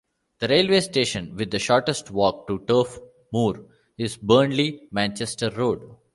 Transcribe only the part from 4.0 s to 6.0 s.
Burnley Manchester Road.